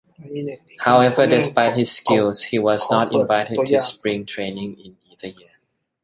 [0.79, 5.49] However, despite his skills he was not invited to spring training in either year.